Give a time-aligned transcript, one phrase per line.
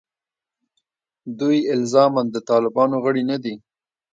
[1.39, 3.55] دوی الزاماً د طالبانو غړي نه دي.